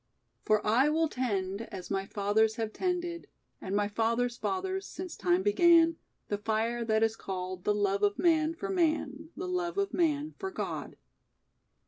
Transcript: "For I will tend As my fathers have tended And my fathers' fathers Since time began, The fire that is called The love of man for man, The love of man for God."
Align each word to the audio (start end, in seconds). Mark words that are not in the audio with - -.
"For 0.41 0.65
I 0.65 0.89
will 0.89 1.07
tend 1.07 1.61
As 1.71 1.91
my 1.91 2.07
fathers 2.07 2.55
have 2.55 2.73
tended 2.73 3.27
And 3.61 3.75
my 3.75 3.87
fathers' 3.87 4.35
fathers 4.35 4.87
Since 4.87 5.15
time 5.15 5.43
began, 5.43 5.97
The 6.27 6.39
fire 6.39 6.83
that 6.83 7.03
is 7.03 7.15
called 7.15 7.65
The 7.65 7.75
love 7.75 8.01
of 8.01 8.17
man 8.17 8.55
for 8.55 8.69
man, 8.71 9.29
The 9.37 9.47
love 9.47 9.77
of 9.77 9.93
man 9.93 10.33
for 10.39 10.49
God." 10.49 10.95